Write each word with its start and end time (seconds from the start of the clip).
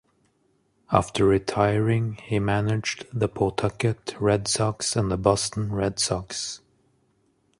After 0.91 1.25
retiring, 1.25 2.13
he 2.23 2.39
managed 2.39 3.05
the 3.13 3.27
Pawtucket 3.27 4.15
Red 4.19 4.47
Sox 4.47 4.95
and 4.95 5.11
the 5.11 5.17
Boston 5.17 5.71
Red 5.71 5.99
Sox. 5.99 6.59